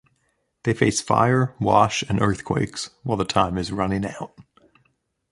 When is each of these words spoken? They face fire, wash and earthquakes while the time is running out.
They 0.63 0.73
face 0.73 0.99
fire, 0.99 1.53
wash 1.59 2.01
and 2.01 2.19
earthquakes 2.19 2.89
while 3.03 3.17
the 3.17 3.23
time 3.23 3.55
is 3.55 3.71
running 3.71 4.03
out. 4.03 4.33